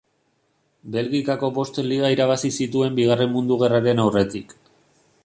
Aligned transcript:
Belgikako 0.95 1.49
bost 1.57 1.77
liga 1.91 2.09
irabazi 2.15 2.53
zituen 2.65 2.97
Bigarren 3.01 3.33
Mundu 3.37 3.59
Gerraren 3.65 4.03
aurretik. 4.07 4.57